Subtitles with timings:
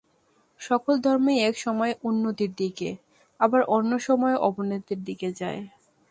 [0.61, 2.89] সকল ধর্মই এক সময়ে উন্নতির দিকে,
[3.39, 5.61] আবার অন্য সময়ে অবনতির দিকে যায়।